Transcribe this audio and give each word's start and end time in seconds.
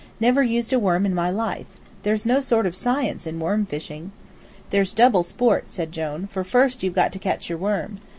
Never 0.19 0.41
used 0.41 0.73
a 0.73 0.79
worm 0.79 1.05
in 1.05 1.13
my 1.13 1.29
life. 1.29 1.67
There's 2.01 2.25
no 2.25 2.39
sort 2.39 2.65
of 2.65 2.75
science 2.75 3.27
in 3.27 3.39
worm 3.39 3.67
fishing." 3.67 4.11
"There's 4.71 4.93
double 4.93 5.21
sport," 5.21 5.65
said 5.67 5.91
Jone, 5.91 6.25
"for 6.25 6.43
first 6.43 6.81
you've 6.81 6.95
got 6.95 7.11
to 7.13 7.19
catch 7.19 7.49
your 7.49 7.59
worm. 7.59 7.99